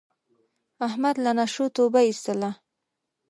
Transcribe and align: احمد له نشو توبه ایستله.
احمد 0.87 1.15
له 1.23 1.31
نشو 1.39 1.65
توبه 1.75 2.01
ایستله. 2.07 2.51